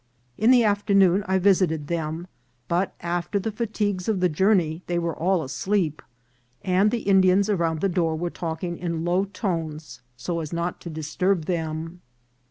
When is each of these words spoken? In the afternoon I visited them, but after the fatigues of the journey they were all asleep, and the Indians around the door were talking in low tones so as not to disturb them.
In 0.35 0.49
the 0.49 0.63
afternoon 0.63 1.23
I 1.27 1.37
visited 1.37 1.85
them, 1.85 2.25
but 2.67 2.95
after 3.01 3.37
the 3.37 3.51
fatigues 3.51 4.09
of 4.09 4.19
the 4.19 4.29
journey 4.29 4.81
they 4.87 4.97
were 4.97 5.15
all 5.15 5.43
asleep, 5.43 6.01
and 6.63 6.89
the 6.89 7.01
Indians 7.03 7.51
around 7.51 7.81
the 7.81 7.87
door 7.87 8.15
were 8.15 8.31
talking 8.31 8.79
in 8.79 9.05
low 9.05 9.25
tones 9.25 10.01
so 10.17 10.39
as 10.39 10.51
not 10.51 10.81
to 10.81 10.89
disturb 10.89 11.45
them. 11.45 12.01